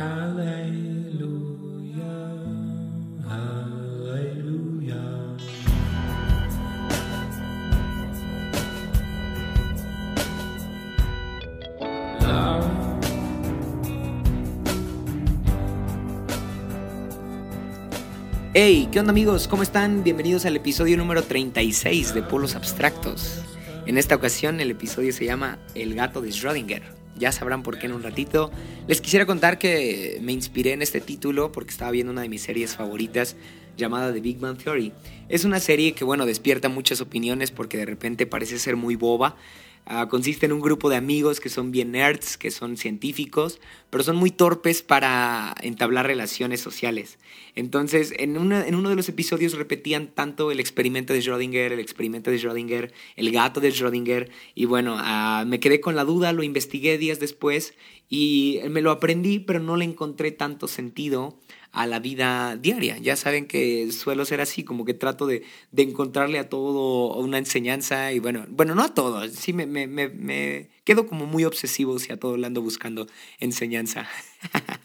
Hey, 0.00 0.06
¿qué 18.92 19.00
onda 19.00 19.10
amigos? 19.10 19.48
¿Cómo 19.48 19.64
están? 19.64 20.04
Bienvenidos 20.04 20.46
al 20.46 20.54
episodio 20.54 20.96
número 20.96 21.24
36 21.24 22.14
de 22.14 22.22
Polos 22.22 22.54
Abstractos. 22.54 23.42
En 23.86 23.98
esta 23.98 24.14
ocasión 24.14 24.60
el 24.60 24.70
episodio 24.70 25.12
se 25.12 25.24
llama 25.24 25.58
El 25.74 25.96
gato 25.96 26.20
de 26.20 26.28
Schrödinger. 26.28 26.97
Ya 27.18 27.32
sabrán 27.32 27.62
por 27.62 27.78
qué 27.78 27.86
en 27.86 27.92
un 27.92 28.02
ratito. 28.02 28.50
Les 28.86 29.00
quisiera 29.00 29.26
contar 29.26 29.58
que 29.58 30.18
me 30.22 30.32
inspiré 30.32 30.72
en 30.72 30.82
este 30.82 31.00
título 31.00 31.52
porque 31.52 31.70
estaba 31.70 31.90
viendo 31.90 32.12
una 32.12 32.22
de 32.22 32.28
mis 32.28 32.42
series 32.42 32.76
favoritas 32.76 33.36
llamada 33.76 34.12
The 34.12 34.20
Big 34.20 34.38
Bang 34.38 34.58
Theory. 34.58 34.92
Es 35.28 35.44
una 35.44 35.60
serie 35.60 35.92
que, 35.92 36.04
bueno, 36.04 36.26
despierta 36.26 36.68
muchas 36.68 37.00
opiniones 37.00 37.50
porque 37.50 37.78
de 37.78 37.86
repente 37.86 38.26
parece 38.26 38.58
ser 38.58 38.76
muy 38.76 38.96
boba, 38.96 39.36
Ah, 39.86 40.08
consiste 40.08 40.44
en 40.44 40.52
un 40.52 40.60
grupo 40.60 40.90
de 40.90 40.96
amigos 40.96 41.40
que 41.40 41.48
son 41.48 41.70
bien 41.70 41.92
nerds, 41.92 42.36
que 42.36 42.50
son 42.50 42.76
científicos, 42.76 43.58
pero 43.88 44.04
son 44.04 44.16
muy 44.16 44.30
torpes 44.30 44.82
para 44.82 45.54
entablar 45.62 46.06
relaciones 46.06 46.60
sociales. 46.60 47.18
Entonces, 47.54 48.12
en, 48.18 48.36
en 48.36 48.74
uno 48.74 48.90
de 48.90 48.96
los 48.96 49.08
episodios 49.08 49.54
repetían 49.54 50.08
tanto 50.08 50.50
el 50.50 50.60
experimento 50.60 51.14
de 51.14 51.20
Schrödinger, 51.20 51.72
el 51.72 51.80
experimento 51.80 52.30
de 52.30 52.38
Schrödinger, 52.38 52.92
el 53.16 53.32
gato 53.32 53.60
de 53.60 53.72
Schrödinger, 53.72 54.28
y 54.54 54.66
bueno, 54.66 54.96
ah, 54.98 55.44
me 55.46 55.58
quedé 55.58 55.80
con 55.80 55.96
la 55.96 56.04
duda, 56.04 56.32
lo 56.32 56.42
investigué 56.42 56.98
días 56.98 57.18
después 57.18 57.74
y 58.10 58.60
me 58.68 58.82
lo 58.82 58.90
aprendí, 58.90 59.38
pero 59.38 59.58
no 59.58 59.76
le 59.76 59.86
encontré 59.86 60.32
tanto 60.32 60.68
sentido 60.68 61.38
a 61.72 61.86
la 61.86 61.98
vida 61.98 62.56
diaria. 62.56 62.98
Ya 62.98 63.16
saben 63.16 63.46
que 63.46 63.90
suelo 63.92 64.24
ser 64.24 64.40
así, 64.40 64.64
como 64.64 64.84
que 64.84 64.94
trato 64.94 65.26
de, 65.26 65.44
de 65.72 65.82
encontrarle 65.82 66.38
a 66.38 66.48
todo 66.48 67.16
una 67.16 67.38
enseñanza 67.38 68.12
y 68.12 68.18
bueno, 68.18 68.46
bueno, 68.48 68.74
no 68.74 68.82
a 68.82 68.94
todo, 68.94 69.28
sí 69.28 69.52
me, 69.52 69.66
me, 69.66 69.86
me, 69.86 70.68
quedo 70.84 71.06
como 71.06 71.26
muy 71.26 71.44
obsesivo 71.44 71.98
si 71.98 72.12
a 72.12 72.18
todo 72.18 72.36
le 72.36 72.46
ando 72.46 72.62
buscando 72.62 73.06
enseñanza. 73.38 74.08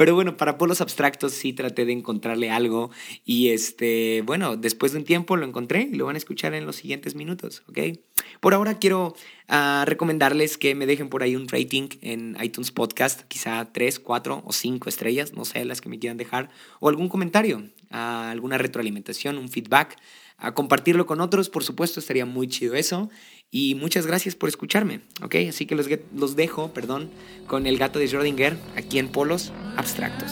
Pero 0.00 0.14
bueno, 0.14 0.38
para 0.38 0.56
polos 0.56 0.80
abstractos 0.80 1.34
sí 1.34 1.52
traté 1.52 1.84
de 1.84 1.92
encontrarle 1.92 2.50
algo 2.50 2.90
y 3.26 3.50
este, 3.50 4.22
bueno, 4.24 4.56
después 4.56 4.92
de 4.92 4.98
un 5.00 5.04
tiempo 5.04 5.36
lo 5.36 5.44
encontré 5.44 5.90
y 5.92 5.94
lo 5.94 6.06
van 6.06 6.14
a 6.14 6.18
escuchar 6.18 6.54
en 6.54 6.64
los 6.64 6.76
siguientes 6.76 7.14
minutos, 7.14 7.62
¿ok? 7.68 7.98
Por 8.40 8.54
ahora 8.54 8.78
quiero 8.78 9.14
uh, 9.50 9.84
recomendarles 9.84 10.56
que 10.56 10.74
me 10.74 10.86
dejen 10.86 11.10
por 11.10 11.22
ahí 11.22 11.36
un 11.36 11.48
rating 11.48 11.90
en 12.00 12.34
iTunes 12.42 12.70
Podcast, 12.70 13.28
quizá 13.28 13.74
3, 13.74 13.98
4 13.98 14.42
o 14.42 14.52
5 14.54 14.88
estrellas, 14.88 15.34
no 15.34 15.44
sé, 15.44 15.66
las 15.66 15.82
que 15.82 15.90
me 15.90 15.98
quieran 15.98 16.16
dejar, 16.16 16.48
o 16.78 16.88
algún 16.88 17.10
comentario, 17.10 17.58
uh, 17.90 17.94
alguna 17.94 18.56
retroalimentación, 18.56 19.36
un 19.36 19.50
feedback, 19.50 19.98
a 20.38 20.54
compartirlo 20.54 21.04
con 21.04 21.20
otros, 21.20 21.50
por 21.50 21.62
supuesto, 21.62 22.00
estaría 22.00 22.24
muy 22.24 22.48
chido 22.48 22.74
eso. 22.74 23.10
Y 23.50 23.74
muchas 23.74 24.06
gracias 24.06 24.36
por 24.36 24.48
escucharme, 24.48 25.00
¿ok? 25.22 25.36
Así 25.48 25.66
que 25.66 25.74
los, 25.74 25.88
los 26.14 26.36
dejo, 26.36 26.72
perdón, 26.72 27.10
con 27.46 27.66
el 27.66 27.78
gato 27.78 27.98
de 27.98 28.06
Schrödinger 28.06 28.56
aquí 28.76 28.98
en 28.98 29.08
Polos 29.08 29.52
Abstractos. 29.76 30.30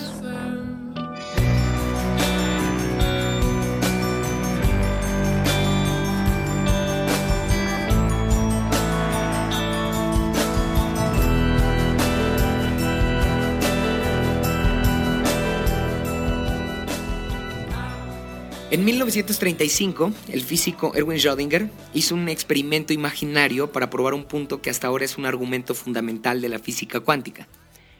En 18.70 18.84
1935, 18.84 20.12
el 20.28 20.42
físico 20.42 20.92
Erwin 20.94 21.16
Schrödinger 21.16 21.70
hizo 21.94 22.14
un 22.14 22.28
experimento 22.28 22.92
imaginario 22.92 23.72
para 23.72 23.88
probar 23.88 24.12
un 24.12 24.24
punto 24.24 24.60
que 24.60 24.68
hasta 24.68 24.88
ahora 24.88 25.06
es 25.06 25.16
un 25.16 25.24
argumento 25.24 25.74
fundamental 25.74 26.42
de 26.42 26.50
la 26.50 26.58
física 26.58 27.00
cuántica. 27.00 27.48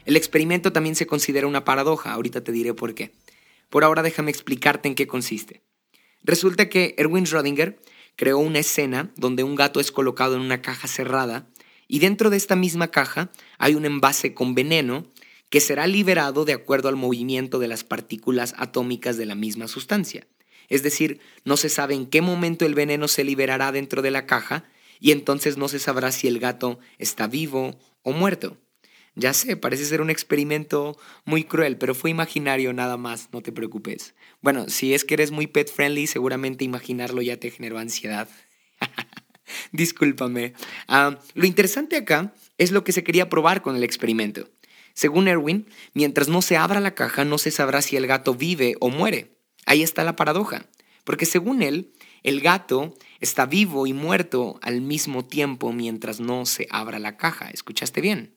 El 0.05 0.15
experimento 0.15 0.71
también 0.71 0.95
se 0.95 1.07
considera 1.07 1.47
una 1.47 1.65
paradoja, 1.65 2.13
ahorita 2.13 2.45
te 2.45 2.53
diré 2.53 2.75
por 2.75 2.95
qué. 2.95 3.13
Por 3.71 3.83
ahora 3.83 4.03
déjame 4.03 4.31
explicarte 4.31 4.89
en 4.89 4.95
qué 4.95 5.07
consiste. 5.07 5.63
Resulta 6.23 6.69
que 6.69 6.95
Erwin 6.99 7.25
Schrödinger 7.25 7.79
creó 8.17 8.37
una 8.37 8.59
escena 8.59 9.11
donde 9.17 9.45
un 9.45 9.55
gato 9.55 9.81
es 9.81 9.91
colocado 9.91 10.35
en 10.35 10.43
una 10.43 10.61
caja 10.61 10.87
cerrada 10.87 11.49
y 11.87 12.01
dentro 12.01 12.29
de 12.29 12.37
esta 12.37 12.57
misma 12.57 12.89
caja 12.89 13.31
hay 13.57 13.75
un 13.75 13.87
envase 13.87 14.35
con 14.35 14.55
veneno 14.55 15.07
que 15.49 15.61
será 15.61 15.87
liberado 15.87 16.45
de 16.45 16.53
acuerdo 16.53 16.91
al 16.91 16.97
movimiento 16.97 17.59
de 17.59 17.69
las 17.69 17.85
partículas 17.85 18.55
atómicas 18.59 19.17
de 19.17 19.25
la 19.25 19.35
misma 19.35 19.67
sustancia. 19.67 20.27
Es 20.69 20.83
decir, 20.83 21.21
no 21.45 21.57
se 21.57 21.69
sabe 21.69 21.95
en 21.95 22.07
qué 22.07 22.21
momento 22.21 22.67
el 22.67 22.75
veneno 22.75 23.09
se 23.09 23.25
liberará 23.25 23.73
dentro 23.73 24.03
de 24.03 24.11
la 24.11 24.27
caja 24.27 24.65
y 25.01 25.13
entonces 25.13 25.57
no 25.57 25.69
se 25.69 25.79
sabrá 25.79 26.13
si 26.13 26.29
el 26.29 26.39
gato 26.39 26.79
está 26.99 27.27
vivo 27.27 27.79
o 28.03 28.13
muerto. 28.13 28.59
Ya 29.15 29.33
sé, 29.33 29.57
parece 29.57 29.85
ser 29.85 30.01
un 30.01 30.11
experimento 30.11 30.97
muy 31.25 31.43
cruel, 31.43 31.77
pero 31.77 31.95
fue 31.95 32.11
imaginario 32.11 32.73
nada 32.73 32.97
más, 32.97 33.31
no 33.33 33.41
te 33.41 33.51
preocupes. 33.51 34.15
Bueno, 34.43 34.69
si 34.69 34.95
es 34.95 35.05
que 35.05 35.15
eres 35.15 35.33
muy 35.33 35.49
pet 35.49 35.69
friendly, 35.73 36.07
seguramente 36.07 36.65
imaginarlo 36.65 37.21
ya 37.21 37.37
te 37.37 37.51
generó 37.51 37.79
ansiedad. 37.79 38.29
Discúlpame. 39.73 40.53
Ah, 40.87 41.19
lo 41.35 41.47
interesante 41.47 41.97
acá 41.97 42.33
es 42.59 42.71
lo 42.71 42.85
que 42.85 42.93
se 42.93 43.03
quería 43.03 43.29
probar 43.29 43.61
con 43.61 43.75
el 43.75 43.83
experimento. 43.83 44.51
Según 44.95 45.27
Erwin, 45.27 45.67
mientras 45.95 46.29
no 46.29 46.43
se 46.43 46.57
abra 46.57 46.81
la 46.81 46.95
caja 46.95 47.25
no 47.25 47.39
se 47.39 47.51
sabrá 47.51 47.83
si 47.83 47.97
el 47.97 48.07
gato 48.07 48.35
vive 48.35 48.77
o 48.81 48.89
muere. 48.89 49.38
Ahí 49.69 49.83
está 49.83 50.03
la 50.03 50.17
paradoja, 50.17 50.67
porque 51.05 51.27
según 51.27 51.61
él, 51.61 51.93
el 52.23 52.41
gato 52.41 52.95
está 53.21 53.45
vivo 53.45 53.87
y 53.87 53.93
muerto 53.93 54.59
al 54.63 54.81
mismo 54.81 55.27
tiempo 55.27 55.75
mientras 55.75 56.21
no 56.21 56.47
se 56.47 56.67
abra 56.71 56.99
la 56.99 57.19
caja. 57.19 57.51
¿Escuchaste 57.51 58.01
bien? 58.01 58.35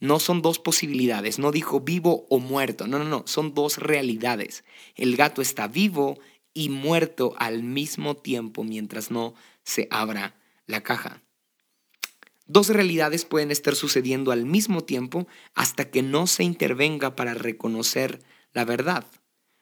No 0.00 0.18
son 0.18 0.42
dos 0.42 0.58
posibilidades, 0.58 1.38
no 1.38 1.52
dijo 1.52 1.82
vivo 1.82 2.26
o 2.30 2.40
muerto, 2.40 2.88
no, 2.88 2.98
no, 2.98 3.04
no, 3.04 3.22
son 3.28 3.54
dos 3.54 3.78
realidades. 3.78 4.64
El 4.96 5.14
gato 5.14 5.40
está 5.40 5.68
vivo 5.68 6.18
y 6.52 6.68
muerto 6.68 7.36
al 7.38 7.62
mismo 7.62 8.16
tiempo 8.16 8.64
mientras 8.64 9.12
no 9.12 9.34
se 9.62 9.86
abra 9.88 10.34
la 10.66 10.82
caja. 10.82 11.22
Dos 12.46 12.70
realidades 12.70 13.24
pueden 13.24 13.52
estar 13.52 13.76
sucediendo 13.76 14.32
al 14.32 14.46
mismo 14.46 14.80
tiempo 14.80 15.28
hasta 15.54 15.92
que 15.92 16.02
no 16.02 16.26
se 16.26 16.42
intervenga 16.42 17.14
para 17.14 17.34
reconocer 17.34 18.20
la 18.52 18.64
verdad. 18.64 19.06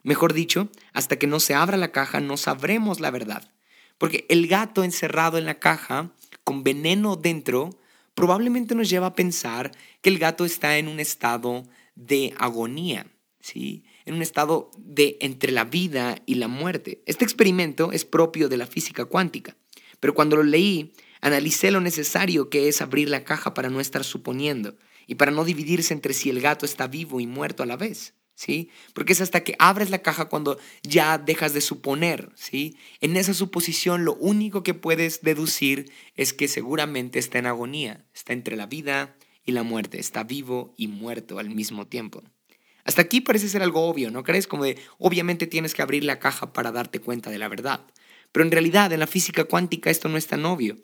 Mejor 0.02 0.32
dicho, 0.32 0.68
hasta 0.92 1.16
que 1.16 1.26
no 1.26 1.40
se 1.40 1.54
abra 1.54 1.76
la 1.76 1.92
caja 1.92 2.20
no 2.20 2.36
sabremos 2.36 3.00
la 3.00 3.10
verdad. 3.10 3.50
Porque 3.98 4.26
el 4.28 4.46
gato 4.46 4.82
encerrado 4.82 5.36
en 5.38 5.44
la 5.44 5.58
caja, 5.58 6.12
con 6.44 6.64
veneno 6.64 7.16
dentro, 7.16 7.70
probablemente 8.14 8.74
nos 8.74 8.88
lleva 8.88 9.08
a 9.08 9.14
pensar 9.14 9.72
que 10.00 10.10
el 10.10 10.18
gato 10.18 10.44
está 10.44 10.78
en 10.78 10.88
un 10.88 11.00
estado 11.00 11.64
de 11.94 12.34
agonía, 12.38 13.06
¿sí? 13.40 13.84
en 14.06 14.14
un 14.14 14.22
estado 14.22 14.70
de 14.78 15.18
entre 15.20 15.52
la 15.52 15.64
vida 15.64 16.16
y 16.26 16.36
la 16.36 16.48
muerte. 16.48 17.02
Este 17.06 17.24
experimento 17.24 17.92
es 17.92 18.04
propio 18.04 18.48
de 18.48 18.56
la 18.56 18.66
física 18.66 19.04
cuántica, 19.04 19.56
pero 20.00 20.14
cuando 20.14 20.36
lo 20.36 20.42
leí, 20.42 20.92
analicé 21.20 21.70
lo 21.70 21.80
necesario 21.80 22.48
que 22.48 22.68
es 22.68 22.80
abrir 22.80 23.08
la 23.08 23.24
caja 23.24 23.54
para 23.54 23.68
no 23.68 23.80
estar 23.80 24.04
suponiendo 24.04 24.76
y 25.06 25.16
para 25.16 25.30
no 25.30 25.44
dividirse 25.44 25.92
entre 25.92 26.14
si 26.14 26.30
el 26.30 26.40
gato 26.40 26.64
está 26.64 26.86
vivo 26.86 27.20
y 27.20 27.26
muerto 27.26 27.62
a 27.62 27.66
la 27.66 27.76
vez. 27.76 28.14
¿Sí? 28.40 28.70
Porque 28.94 29.12
es 29.12 29.20
hasta 29.20 29.44
que 29.44 29.54
abres 29.58 29.90
la 29.90 29.98
caja 30.00 30.30
cuando 30.30 30.58
ya 30.82 31.18
dejas 31.18 31.52
de 31.52 31.60
suponer, 31.60 32.30
¿sí? 32.34 32.74
En 33.02 33.16
esa 33.16 33.34
suposición 33.34 34.06
lo 34.06 34.14
único 34.14 34.62
que 34.62 34.72
puedes 34.72 35.20
deducir 35.20 35.92
es 36.16 36.32
que 36.32 36.48
seguramente 36.48 37.18
está 37.18 37.38
en 37.38 37.44
agonía, 37.44 38.06
está 38.14 38.32
entre 38.32 38.56
la 38.56 38.64
vida 38.64 39.14
y 39.44 39.52
la 39.52 39.62
muerte, 39.62 40.00
está 40.00 40.24
vivo 40.24 40.72
y 40.78 40.88
muerto 40.88 41.38
al 41.38 41.50
mismo 41.50 41.86
tiempo. 41.86 42.22
Hasta 42.84 43.02
aquí 43.02 43.20
parece 43.20 43.46
ser 43.46 43.62
algo 43.62 43.86
obvio, 43.86 44.10
¿no 44.10 44.24
crees? 44.24 44.46
Como 44.46 44.64
de, 44.64 44.78
obviamente 44.96 45.46
tienes 45.46 45.74
que 45.74 45.82
abrir 45.82 46.04
la 46.04 46.18
caja 46.18 46.54
para 46.54 46.72
darte 46.72 46.98
cuenta 46.98 47.28
de 47.28 47.38
la 47.38 47.48
verdad. 47.48 47.84
Pero 48.32 48.46
en 48.46 48.52
realidad 48.52 48.90
en 48.90 49.00
la 49.00 49.06
física 49.06 49.44
cuántica 49.44 49.90
esto 49.90 50.08
no 50.08 50.16
es 50.16 50.28
tan 50.28 50.46
obvio. 50.46 50.78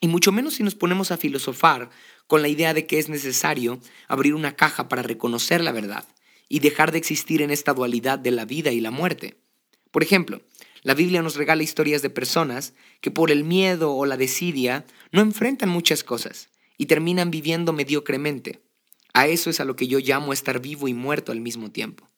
Y 0.00 0.08
mucho 0.08 0.32
menos 0.32 0.54
si 0.54 0.62
nos 0.62 0.74
ponemos 0.74 1.10
a 1.10 1.18
filosofar 1.18 1.90
con 2.26 2.40
la 2.40 2.48
idea 2.48 2.72
de 2.72 2.86
que 2.86 2.98
es 2.98 3.10
necesario 3.10 3.78
abrir 4.06 4.32
una 4.32 4.56
caja 4.56 4.88
para 4.88 5.02
reconocer 5.02 5.62
la 5.62 5.72
verdad 5.72 6.08
y 6.48 6.60
dejar 6.60 6.92
de 6.92 6.98
existir 6.98 7.42
en 7.42 7.50
esta 7.50 7.74
dualidad 7.74 8.18
de 8.18 8.30
la 8.30 8.44
vida 8.44 8.70
y 8.72 8.80
la 8.80 8.90
muerte. 8.90 9.38
Por 9.90 10.02
ejemplo, 10.02 10.40
la 10.82 10.94
Biblia 10.94 11.22
nos 11.22 11.36
regala 11.36 11.62
historias 11.62 12.02
de 12.02 12.10
personas 12.10 12.74
que 13.00 13.10
por 13.10 13.30
el 13.30 13.44
miedo 13.44 13.94
o 13.94 14.06
la 14.06 14.16
desidia 14.16 14.86
no 15.12 15.20
enfrentan 15.20 15.68
muchas 15.68 16.04
cosas 16.04 16.50
y 16.76 16.86
terminan 16.86 17.30
viviendo 17.30 17.72
mediocremente. 17.72 18.62
A 19.12 19.26
eso 19.26 19.50
es 19.50 19.60
a 19.60 19.64
lo 19.64 19.76
que 19.76 19.88
yo 19.88 19.98
llamo 19.98 20.32
estar 20.32 20.60
vivo 20.60 20.88
y 20.88 20.94
muerto 20.94 21.32
al 21.32 21.40
mismo 21.40 21.70
tiempo. 21.70 22.08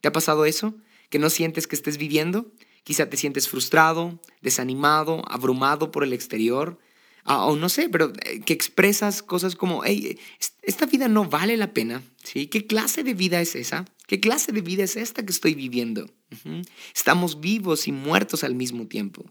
¿Te 0.00 0.08
ha 0.08 0.12
pasado 0.12 0.44
eso? 0.44 0.74
¿Que 1.10 1.18
no 1.18 1.30
sientes 1.30 1.66
que 1.66 1.76
estés 1.76 1.98
viviendo? 1.98 2.52
Quizá 2.84 3.08
te 3.08 3.16
sientes 3.16 3.48
frustrado, 3.48 4.20
desanimado, 4.40 5.22
abrumado 5.28 5.90
por 5.90 6.04
el 6.04 6.12
exterior, 6.12 6.78
o 7.28 7.56
no 7.56 7.68
sé, 7.68 7.88
pero 7.88 8.12
eh, 8.24 8.40
que 8.40 8.52
expresas 8.52 9.22
cosas 9.22 9.54
como, 9.54 9.84
hey, 9.84 10.18
esta 10.62 10.86
vida 10.86 11.08
no 11.08 11.24
vale 11.24 11.56
la 11.56 11.72
pena, 11.72 12.02
¿sí? 12.24 12.46
¿Qué 12.46 12.66
clase 12.66 13.04
de 13.04 13.14
vida 13.14 13.40
es 13.40 13.54
esa? 13.54 13.84
¿Qué 14.06 14.20
clase 14.20 14.52
de 14.52 14.62
vida 14.62 14.84
es 14.84 14.96
esta 14.96 15.24
que 15.24 15.32
estoy 15.32 15.54
viviendo? 15.54 16.10
Estamos 16.94 17.40
vivos 17.40 17.88
y 17.88 17.92
muertos 17.92 18.44
al 18.44 18.54
mismo 18.54 18.86
tiempo. 18.86 19.24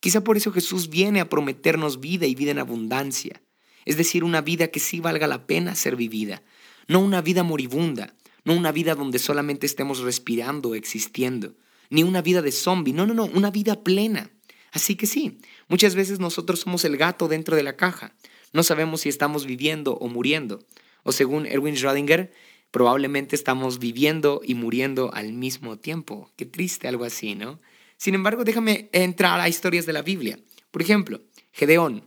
Quizá 0.00 0.24
por 0.24 0.36
eso 0.36 0.52
Jesús 0.52 0.88
viene 0.88 1.20
a 1.20 1.28
prometernos 1.28 2.00
vida 2.00 2.26
y 2.26 2.34
vida 2.34 2.50
en 2.50 2.58
abundancia, 2.58 3.40
es 3.84 3.96
decir, 3.96 4.24
una 4.24 4.40
vida 4.40 4.68
que 4.68 4.80
sí 4.80 5.00
valga 5.00 5.26
la 5.26 5.46
pena 5.46 5.74
ser 5.74 5.96
vivida, 5.96 6.42
no 6.88 7.00
una 7.00 7.20
vida 7.20 7.42
moribunda, 7.42 8.14
no 8.44 8.54
una 8.54 8.72
vida 8.72 8.94
donde 8.94 9.18
solamente 9.18 9.66
estemos 9.66 10.00
respirando 10.00 10.70
o 10.70 10.74
existiendo, 10.74 11.54
ni 11.90 12.02
una 12.02 12.22
vida 12.22 12.42
de 12.42 12.52
zombie, 12.52 12.92
no, 12.92 13.06
no, 13.06 13.14
no, 13.14 13.26
una 13.26 13.50
vida 13.50 13.82
plena. 13.82 14.30
Así 14.72 14.96
que 14.96 15.06
sí, 15.06 15.38
muchas 15.68 15.94
veces 15.94 16.18
nosotros 16.18 16.60
somos 16.60 16.84
el 16.84 16.96
gato 16.96 17.28
dentro 17.28 17.56
de 17.56 17.62
la 17.62 17.76
caja. 17.76 18.14
No 18.52 18.62
sabemos 18.62 19.02
si 19.02 19.08
estamos 19.08 19.46
viviendo 19.46 19.94
o 19.94 20.08
muriendo. 20.08 20.60
O 21.04 21.12
según 21.12 21.46
Erwin 21.46 21.76
Schrödinger, 21.76 22.30
probablemente 22.70 23.36
estamos 23.36 23.78
viviendo 23.78 24.40
y 24.42 24.54
muriendo 24.54 25.12
al 25.12 25.34
mismo 25.34 25.78
tiempo. 25.78 26.32
Qué 26.36 26.46
triste 26.46 26.88
algo 26.88 27.04
así, 27.04 27.34
¿no? 27.34 27.60
Sin 27.98 28.14
embargo, 28.14 28.44
déjame 28.44 28.88
entrar 28.92 29.38
a 29.38 29.48
historias 29.48 29.86
de 29.86 29.92
la 29.92 30.02
Biblia. 30.02 30.38
Por 30.70 30.82
ejemplo, 30.82 31.20
Gedeón 31.52 32.02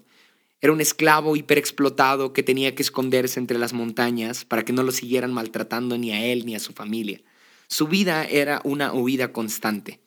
era 0.60 0.74
un 0.74 0.82
esclavo 0.82 1.36
hiperexplotado 1.36 2.34
que 2.34 2.42
tenía 2.42 2.74
que 2.74 2.82
esconderse 2.82 3.40
entre 3.40 3.60
las 3.60 3.74
montañas 3.74 4.44
para 4.44 4.66
que 4.66 4.74
no 4.74 4.82
lo 4.82 4.92
siguieran 4.92 5.32
maltratando 5.32 5.98
ni 6.00 6.12
a 6.12 6.26
él 6.26 6.46
ni 6.48 6.56
a 6.56 6.60
su 6.60 6.74
familia. 6.74 7.22
Su 7.68 7.88
vida 7.88 8.26
era 8.26 8.62
una 8.64 8.92
huida 8.92 9.32
constante. 9.32 10.00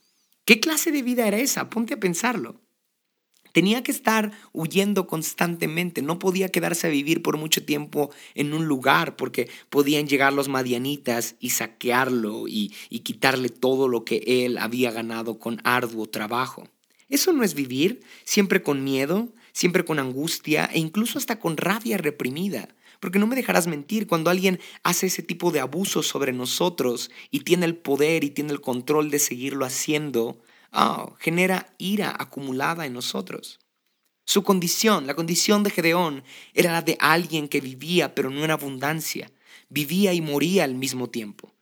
¿Qué 0.49 0.61
clase 0.61 0.93
de 0.93 1.03
vida 1.03 1.29
era 1.29 1.37
esa? 1.37 1.69
Ponte 1.69 1.93
a 1.93 2.01
pensarlo. 2.01 2.59
Tenía 3.53 3.83
que 3.83 3.93
estar 3.93 4.33
huyendo 4.55 5.07
constantemente, 5.07 6.01
no 6.01 6.19
podía 6.19 6.49
quedarse 6.49 6.87
a 6.87 6.91
vivir 6.91 7.21
por 7.21 7.37
mucho 7.37 7.67
tiempo 7.67 8.11
en 8.35 8.55
un 8.55 8.65
lugar 8.65 9.17
porque 9.17 9.51
podían 9.69 10.09
llegar 10.09 10.33
los 10.33 10.49
madianitas 10.49 11.37
y 11.39 11.51
saquearlo 11.51 12.49
y, 12.49 12.73
y, 12.89 13.01
quitarle 13.01 13.51
todo 13.51 13.89
lo 13.89 14.07
que 14.07 14.23
él 14.25 14.57
había 14.57 14.91
ganado 14.91 15.39
con 15.39 15.61
arduo 15.65 16.07
trabajo. 16.07 16.67
Eso 17.11 17.35
no 17.35 17.45
es 17.45 17.53
vivir, 17.53 18.01
siempre 18.25 18.63
con 18.63 18.83
miedo, 18.83 19.29
siempre 19.53 19.85
con 19.85 19.99
angustia 19.99 20.65
e 20.73 20.79
incluso 20.79 21.19
hasta 21.19 21.39
con 21.39 21.59
rabia 21.59 21.99
reprimida. 21.99 22.71
Porque 23.01 23.19
no 23.19 23.27
me 23.27 23.37
dejarás 23.37 23.67
mentir, 23.67 24.07
cuando 24.07 24.31
alguien 24.31 24.61
hace 24.83 25.07
ese 25.07 25.23
tipo 25.23 25.51
de 25.51 25.61
abuso 25.61 26.03
sobre 26.03 26.33
nosotros 26.33 27.11
y 27.31 27.41
tiene 27.41 27.67
el 27.67 27.77
poder 27.77 28.25
y 28.25 28.31
tiene 28.31 28.53
el 28.53 28.61
control 28.61 29.11
de 29.11 29.19
seguirlo 29.19 29.65
haciendo, 29.65 30.41
oh, 30.73 31.15
genera 31.19 31.75
ira 31.79 32.15
acumulada 32.19 32.87
en 32.87 32.95
nosotros. 32.95 33.61
Su 34.25 34.43
condición, 34.43 35.07
la 35.07 35.15
condición 35.15 35.63
de 35.63 35.71
Gedeón, 35.71 36.25
era 36.53 36.73
la 36.73 36.83
de 36.83 36.97
alguien 37.01 37.49
que 37.49 37.61
vivía 37.61 38.15
pero 38.15 38.31
no 38.31 38.45
en 38.45 38.51
abundancia, 38.51 39.31
vivía 39.69 40.13
y 40.13 40.21
moría 40.21 40.65
al 40.65 40.75
mismo 40.75 41.09
tiempo. 41.09 41.55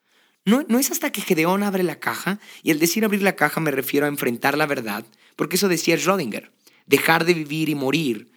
No, 0.44 0.64
no 0.68 0.78
es 0.78 0.90
hasta 0.90 1.10
que 1.12 1.20
Gedeón 1.20 1.62
abre 1.62 1.82
la 1.82 1.98
caja, 1.98 2.40
y 2.62 2.70
al 2.70 2.78
decir 2.78 3.04
abrir 3.04 3.22
la 3.22 3.36
caja 3.36 3.60
me 3.60 3.72
refiero 3.72 4.06
a 4.06 4.08
enfrentar 4.08 4.56
la 4.56 4.66
verdad, 4.66 5.04
porque 5.34 5.56
eso 5.56 5.68
decía 5.68 5.96
Schrödinger, 5.96 6.50
dejar 6.86 7.24
de 7.24 7.34
vivir 7.34 7.68
y 7.68 7.74
morir 7.74 8.30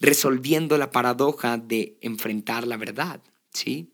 resolviendo 0.00 0.78
la 0.78 0.90
paradoja 0.90 1.58
de 1.58 1.98
enfrentar 2.00 2.66
la 2.66 2.76
verdad, 2.76 3.20
¿sí? 3.52 3.92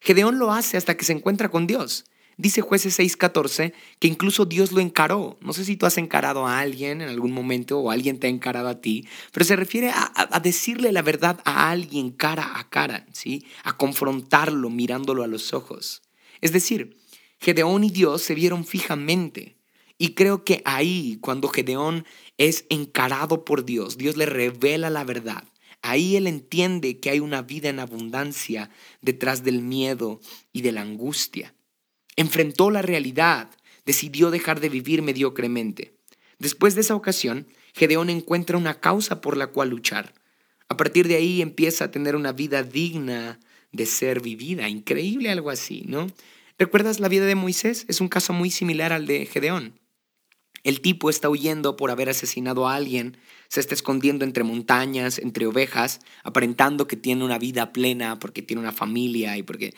Gedeón 0.00 0.38
lo 0.38 0.52
hace 0.52 0.76
hasta 0.76 0.96
que 0.96 1.04
se 1.04 1.12
encuentra 1.12 1.48
con 1.48 1.66
Dios. 1.66 2.04
Dice 2.36 2.60
jueces 2.60 2.98
6:14 2.98 3.72
que 3.98 4.08
incluso 4.08 4.44
Dios 4.46 4.72
lo 4.72 4.80
encaró. 4.80 5.38
No 5.40 5.52
sé 5.52 5.64
si 5.64 5.76
tú 5.76 5.86
has 5.86 5.98
encarado 5.98 6.46
a 6.46 6.58
alguien 6.60 7.00
en 7.00 7.08
algún 7.08 7.32
momento 7.32 7.78
o 7.78 7.90
alguien 7.90 8.18
te 8.18 8.26
ha 8.26 8.30
encarado 8.30 8.68
a 8.68 8.80
ti, 8.80 9.06
pero 9.32 9.44
se 9.44 9.54
refiere 9.54 9.90
a, 9.94 10.40
decirle 10.40 10.92
la 10.92 11.02
verdad 11.02 11.40
a 11.44 11.70
alguien 11.70 12.10
cara 12.10 12.58
a 12.58 12.68
cara, 12.68 13.06
¿sí? 13.12 13.46
A 13.64 13.76
confrontarlo 13.76 14.70
mirándolo 14.70 15.22
a 15.22 15.28
los 15.28 15.52
ojos. 15.52 16.02
Es 16.40 16.52
decir, 16.52 16.96
Gedeón 17.38 17.84
y 17.84 17.90
Dios 17.90 18.22
se 18.22 18.34
vieron 18.34 18.64
fijamente. 18.64 19.56
Y 20.02 20.14
creo 20.14 20.42
que 20.42 20.62
ahí, 20.64 21.18
cuando 21.20 21.46
Gedeón 21.46 22.04
es 22.36 22.64
encarado 22.70 23.44
por 23.44 23.64
Dios, 23.64 23.98
Dios 23.98 24.16
le 24.16 24.26
revela 24.26 24.90
la 24.90 25.04
verdad. 25.04 25.44
Ahí 25.80 26.16
él 26.16 26.26
entiende 26.26 26.98
que 26.98 27.10
hay 27.10 27.20
una 27.20 27.42
vida 27.42 27.68
en 27.68 27.78
abundancia 27.78 28.68
detrás 29.00 29.44
del 29.44 29.62
miedo 29.62 30.20
y 30.52 30.62
de 30.62 30.72
la 30.72 30.80
angustia. 30.80 31.54
Enfrentó 32.16 32.72
la 32.72 32.82
realidad, 32.82 33.50
decidió 33.86 34.32
dejar 34.32 34.58
de 34.58 34.70
vivir 34.70 35.02
mediocremente. 35.02 35.94
Después 36.40 36.74
de 36.74 36.80
esa 36.80 36.96
ocasión, 36.96 37.46
Gedeón 37.72 38.10
encuentra 38.10 38.58
una 38.58 38.80
causa 38.80 39.20
por 39.20 39.36
la 39.36 39.46
cual 39.46 39.68
luchar. 39.68 40.14
A 40.68 40.76
partir 40.76 41.06
de 41.06 41.14
ahí 41.14 41.42
empieza 41.42 41.84
a 41.84 41.90
tener 41.92 42.16
una 42.16 42.32
vida 42.32 42.64
digna 42.64 43.38
de 43.70 43.86
ser 43.86 44.20
vivida. 44.20 44.68
Increíble 44.68 45.30
algo 45.30 45.50
así, 45.50 45.84
¿no? 45.86 46.08
¿Recuerdas 46.58 46.98
la 46.98 47.06
vida 47.06 47.24
de 47.24 47.36
Moisés? 47.36 47.84
Es 47.86 48.00
un 48.00 48.08
caso 48.08 48.32
muy 48.32 48.50
similar 48.50 48.92
al 48.92 49.06
de 49.06 49.26
Gedeón. 49.26 49.80
El 50.64 50.80
tipo 50.80 51.10
está 51.10 51.28
huyendo 51.28 51.76
por 51.76 51.90
haber 51.90 52.08
asesinado 52.08 52.68
a 52.68 52.76
alguien, 52.76 53.16
se 53.48 53.58
está 53.58 53.74
escondiendo 53.74 54.24
entre 54.24 54.44
montañas, 54.44 55.18
entre 55.18 55.46
ovejas, 55.46 56.00
aparentando 56.22 56.86
que 56.86 56.96
tiene 56.96 57.24
una 57.24 57.38
vida 57.38 57.72
plena 57.72 58.20
porque 58.20 58.42
tiene 58.42 58.62
una 58.62 58.72
familia 58.72 59.36
y 59.36 59.42
porque 59.42 59.74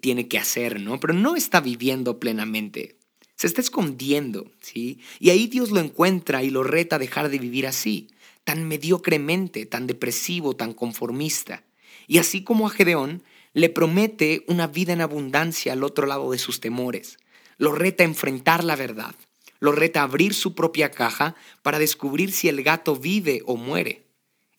tiene 0.00 0.28
que 0.28 0.38
hacer, 0.38 0.80
¿no? 0.80 1.00
Pero 1.00 1.14
no 1.14 1.34
está 1.34 1.60
viviendo 1.60 2.20
plenamente. 2.20 2.98
Se 3.36 3.46
está 3.46 3.62
escondiendo, 3.62 4.50
¿sí? 4.60 5.00
Y 5.18 5.30
ahí 5.30 5.46
Dios 5.46 5.70
lo 5.70 5.80
encuentra 5.80 6.42
y 6.42 6.50
lo 6.50 6.62
reta 6.62 6.96
a 6.96 6.98
dejar 6.98 7.30
de 7.30 7.38
vivir 7.38 7.66
así, 7.66 8.08
tan 8.44 8.68
mediocremente, 8.68 9.64
tan 9.64 9.86
depresivo, 9.86 10.56
tan 10.56 10.74
conformista. 10.74 11.64
Y 12.06 12.18
así 12.18 12.44
como 12.44 12.66
a 12.66 12.70
Gedeón, 12.70 13.22
le 13.54 13.70
promete 13.70 14.44
una 14.46 14.66
vida 14.66 14.92
en 14.92 15.00
abundancia 15.00 15.72
al 15.72 15.84
otro 15.84 16.06
lado 16.06 16.32
de 16.32 16.38
sus 16.38 16.60
temores. 16.60 17.18
Lo 17.56 17.72
reta 17.72 18.04
a 18.04 18.06
enfrentar 18.06 18.62
la 18.62 18.76
verdad 18.76 19.14
lo 19.60 19.72
reta 19.72 20.00
a 20.00 20.04
abrir 20.04 20.34
su 20.34 20.54
propia 20.54 20.90
caja 20.90 21.34
para 21.62 21.78
descubrir 21.78 22.32
si 22.32 22.48
el 22.48 22.62
gato 22.62 22.96
vive 22.96 23.42
o 23.46 23.56
muere. 23.56 24.06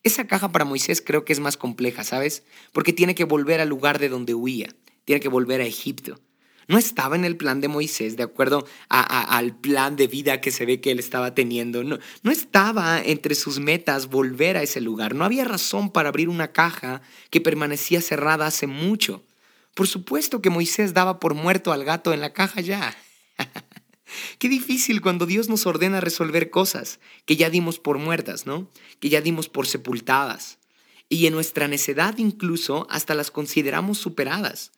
Esa 0.04 0.28
caja 0.28 0.51
para 0.51 0.66
Moisés 0.66 1.01
creo 1.06 1.25
que 1.25 1.34
es 1.34 1.40
más 1.40 1.57
compleja, 1.57 2.04
¿sabes? 2.04 2.44
Porque 2.72 2.94
tiene 2.94 3.16
que 3.16 3.25
volver 3.25 3.60
al 3.60 3.69
lugar 3.69 4.00
de 4.00 4.10
donde 4.10 4.34
huía, 4.34 4.74
tiene 5.06 5.19
que 5.19 5.30
volver 5.30 5.62
a 5.62 5.66
Egipto. 5.66 6.19
No 6.69 6.78
estaba 6.78 7.16
en 7.16 7.25
el 7.25 7.36
plan 7.36 7.62
de 7.62 7.68
Moisés, 7.68 8.16
de 8.16 8.22
acuerdo 8.22 8.66
al 8.90 9.56
plan 9.57 9.96
de 9.96 10.06
vida 10.06 10.40
que 10.40 10.51
se 10.51 10.68
ve 10.68 10.80
que 10.80 10.92
él 10.92 11.00
estaba 11.00 11.34
teniendo. 11.34 11.84
No, 11.84 11.98
no 12.22 12.31
estaba 12.31 13.02
entre 13.02 13.34
sus 13.34 13.60
metas 13.60 14.07
volver 14.07 14.56
a 14.56 14.62
ese 14.62 14.80
lugar. 14.80 15.16
No 15.16 15.25
había 15.25 15.45
razón 15.45 15.92
para 15.92 16.10
abrir 16.10 16.30
una 16.30 16.52
caja 16.52 17.02
que 17.31 17.42
permanecía 17.42 18.02
cerrada 18.02 18.45
hace 18.45 18.68
mucho. 18.68 19.24
Por 19.74 19.88
supuesto 19.88 20.44
que 20.44 20.52
Moisés 20.52 20.94
daba 20.94 21.19
por 21.19 21.34
muerto 21.34 21.72
al 21.72 21.86
gato 21.86 22.13
en 22.13 22.22
la 22.22 22.34
caja 22.34 22.62
ya. 22.62 22.95
Qué 24.37 24.49
difícil 24.49 25.01
cuando 25.01 25.25
Dios 25.25 25.49
nos 25.49 25.66
ordena 25.66 26.01
resolver 26.01 26.49
cosas 26.49 26.99
que 27.25 27.35
ya 27.35 27.49
dimos 27.49 27.80
por 27.80 27.97
muertas, 27.97 28.45
¿no? 28.45 28.69
Que 28.99 29.09
ya 29.09 29.21
dimos 29.21 29.49
por 29.49 29.68
sepultadas. 29.68 30.59
Y 31.09 31.25
en 31.25 31.33
nuestra 31.33 31.68
necedad 31.68 32.18
incluso 32.18 32.87
hasta 32.89 33.16
las 33.16 33.31
consideramos 33.31 33.97
superadas. 33.97 34.71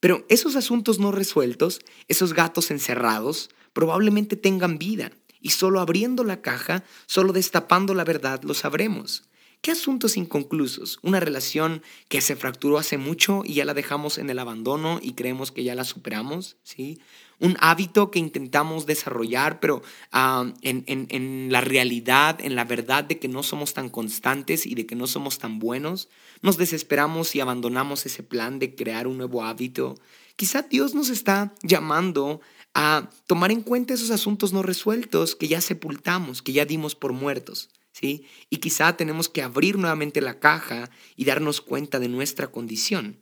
Pero 0.00 0.26
esos 0.28 0.56
asuntos 0.56 0.98
no 0.98 1.12
resueltos, 1.12 1.80
esos 2.08 2.32
gatos 2.34 2.70
encerrados, 2.70 3.50
probablemente 3.72 4.36
tengan 4.36 4.78
vida. 4.78 5.12
Y 5.40 5.50
solo 5.50 5.80
abriendo 5.80 6.24
la 6.24 6.40
caja, 6.40 6.84
solo 7.06 7.32
destapando 7.32 7.94
la 7.94 8.04
verdad, 8.04 8.42
lo 8.42 8.54
sabremos. 8.54 9.24
¿Qué 9.64 9.70
asuntos 9.70 10.18
inconclusos? 10.18 10.98
Una 11.00 11.20
relación 11.20 11.82
que 12.10 12.20
se 12.20 12.36
fracturó 12.36 12.76
hace 12.76 12.98
mucho 12.98 13.44
y 13.46 13.54
ya 13.54 13.64
la 13.64 13.72
dejamos 13.72 14.18
en 14.18 14.28
el 14.28 14.38
abandono 14.38 14.98
y 15.00 15.14
creemos 15.14 15.52
que 15.52 15.64
ya 15.64 15.74
la 15.74 15.84
superamos, 15.84 16.58
¿sí? 16.62 17.00
Un 17.40 17.56
hábito 17.60 18.10
que 18.10 18.18
intentamos 18.18 18.84
desarrollar, 18.84 19.60
pero 19.60 19.80
ah, 20.12 20.52
en, 20.60 20.84
en 20.86 21.50
la 21.50 21.62
realidad, 21.62 22.42
en 22.42 22.56
la 22.56 22.66
verdad 22.66 23.04
de 23.04 23.18
que 23.18 23.28
no 23.28 23.42
somos 23.42 23.72
tan 23.72 23.88
constantes 23.88 24.66
y 24.66 24.74
de 24.74 24.84
que 24.84 24.96
no 24.96 25.06
somos 25.06 25.38
tan 25.38 25.58
buenos, 25.58 26.10
nos 26.42 26.58
desesperamos 26.58 27.34
y 27.34 27.40
abandonamos 27.40 28.04
ese 28.04 28.22
plan 28.22 28.58
de 28.58 28.74
crear 28.74 29.06
un 29.06 29.16
nuevo 29.16 29.44
hábito. 29.44 29.94
Quizá 30.36 30.60
Dios 30.60 30.94
nos 30.94 31.08
está 31.08 31.54
llamando 31.62 32.42
a 32.74 33.08
tomar 33.26 33.50
en 33.50 33.62
cuenta 33.62 33.94
esos 33.94 34.10
asuntos 34.10 34.52
no 34.52 34.62
resueltos 34.62 35.34
que 35.34 35.48
ya 35.48 35.62
sepultamos, 35.62 36.42
que 36.42 36.52
ya 36.52 36.66
dimos 36.66 36.94
por 36.94 37.14
muertos. 37.14 37.70
¿Sí? 37.94 38.26
Y 38.50 38.56
quizá 38.58 38.96
tenemos 38.96 39.28
que 39.28 39.42
abrir 39.42 39.78
nuevamente 39.78 40.20
la 40.20 40.40
caja 40.40 40.90
y 41.16 41.24
darnos 41.24 41.60
cuenta 41.60 42.00
de 42.00 42.08
nuestra 42.08 42.48
condición. 42.48 43.20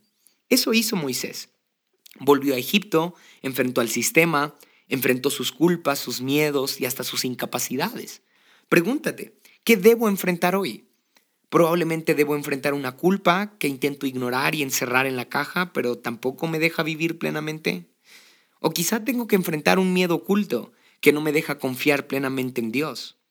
Eso 0.49 0.73
hizo 0.73 0.95
Moisés. 0.95 1.49
Volvió 2.19 2.55
a 2.55 2.57
Egipto, 2.57 3.13
enfrentó 3.41 3.81
al 3.81 3.89
sistema, 3.89 4.55
enfrentó 4.87 5.29
sus 5.29 5.51
culpas, 5.51 5.99
sus 5.99 6.21
miedos 6.21 6.81
y 6.81 6.85
hasta 6.85 7.03
sus 7.03 7.23
incapacidades. 7.23 8.23
Pregúntate, 8.67 9.39
¿qué 9.63 9.77
debo 9.77 10.09
enfrentar 10.09 10.55
hoy? 10.55 10.89
Probablemente 11.49 12.15
debo 12.15 12.35
enfrentar 12.35 12.73
una 12.73 12.93
culpa 12.93 13.55
que 13.59 13.67
intento 13.67 14.07
ignorar 14.07 14.55
y 14.55 14.63
encerrar 14.63 15.05
en 15.05 15.15
la 15.15 15.29
caja, 15.29 15.71
pero 15.71 15.99
tampoco 15.99 16.47
me 16.47 16.57
deja 16.57 16.81
vivir 16.81 17.19
plenamente. 17.19 17.93
O 18.59 18.71
quizá 18.71 19.05
tengo 19.05 19.27
que 19.27 19.35
enfrentar 19.35 19.77
un 19.77 19.93
miedo 19.93 20.15
oculto 20.15 20.71
que 20.99 21.13
no 21.13 21.21
me 21.21 21.31
deja 21.31 21.59
confiar 21.59 22.07
plenamente 22.07 22.59
en 22.59 22.71
Dios. 22.71 23.22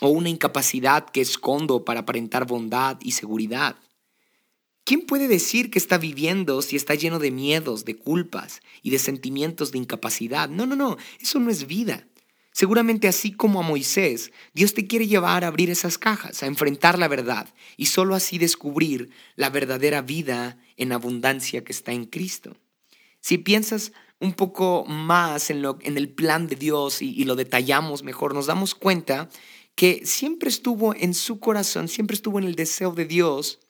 O 0.00 0.08
una 0.08 0.28
incapacidad 0.28 1.08
que 1.08 1.20
escondo 1.20 1.84
para 1.84 2.00
aparentar 2.00 2.46
bondad 2.46 2.98
y 3.00 3.12
seguridad. 3.12 3.76
¿Quién 4.84 5.02
puede 5.02 5.28
decir 5.28 5.70
que 5.70 5.78
está 5.78 5.98
viviendo 5.98 6.62
si 6.62 6.74
está 6.74 6.94
lleno 6.94 7.18
de 7.18 7.30
miedos, 7.30 7.84
de 7.84 7.96
culpas 7.96 8.60
y 8.82 8.90
de 8.90 8.98
sentimientos 8.98 9.70
de 9.70 9.78
incapacidad? 9.78 10.48
No, 10.48 10.66
no, 10.66 10.74
no, 10.74 10.96
eso 11.20 11.38
no 11.38 11.50
es 11.50 11.66
vida. 11.66 12.06
Seguramente 12.52 13.06
así 13.06 13.30
como 13.30 13.60
a 13.60 13.62
Moisés, 13.62 14.32
Dios 14.52 14.74
te 14.74 14.86
quiere 14.86 15.06
llevar 15.06 15.44
a 15.44 15.46
abrir 15.46 15.70
esas 15.70 15.98
cajas, 15.98 16.42
a 16.42 16.46
enfrentar 16.46 16.98
la 16.98 17.06
verdad 17.06 17.48
y 17.76 17.86
solo 17.86 18.14
así 18.14 18.38
descubrir 18.38 19.10
la 19.36 19.50
verdadera 19.50 20.02
vida 20.02 20.58
en 20.76 20.92
abundancia 20.92 21.62
que 21.62 21.72
está 21.72 21.92
en 21.92 22.06
Cristo. 22.06 22.56
Si 23.20 23.38
piensas 23.38 23.92
un 24.18 24.32
poco 24.32 24.84
más 24.86 25.50
en, 25.50 25.62
lo, 25.62 25.78
en 25.82 25.96
el 25.96 26.08
plan 26.08 26.48
de 26.48 26.56
Dios 26.56 27.00
y, 27.00 27.10
y 27.10 27.24
lo 27.24 27.36
detallamos 27.36 28.02
mejor, 28.02 28.34
nos 28.34 28.46
damos 28.46 28.74
cuenta 28.74 29.28
que 29.74 30.02
siempre 30.04 30.48
estuvo 30.48 30.94
en 30.94 31.14
su 31.14 31.40
corazón, 31.40 31.88
siempre 31.88 32.14
estuvo 32.14 32.38
en 32.38 32.44
el 32.44 32.54
deseo 32.54 32.92
de 32.92 33.06
Dios 33.06 33.60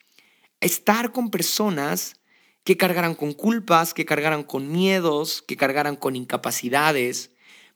estar 0.60 1.12
con 1.12 1.30
personas 1.30 2.16
que 2.64 2.76
cargaran 2.76 3.14
con 3.14 3.32
culpas, 3.32 3.94
que 3.94 4.04
cargaran 4.04 4.42
con 4.42 4.70
miedos, 4.70 5.42
que 5.42 5.56
cargaran 5.56 5.96
con 5.96 6.16
incapacidades, 6.16 7.30